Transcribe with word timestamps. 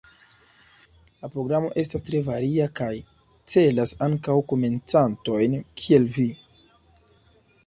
La 1.25 1.29
programo 1.35 1.69
estas 1.81 2.07
tre 2.07 2.21
varia 2.29 2.67
kaj 2.81 2.89
celas 3.55 3.95
ankaŭ 4.09 4.39
komencantojn 4.55 5.63
kiel 5.85 6.11
vi. 6.19 6.31